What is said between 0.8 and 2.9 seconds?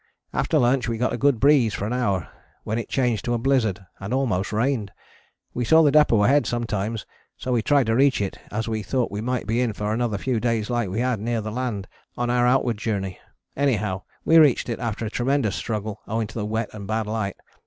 we got a good breeze for an hour, when it